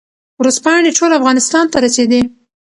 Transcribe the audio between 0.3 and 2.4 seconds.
ورځپاڼې ټول افغانستان ته رسېدې.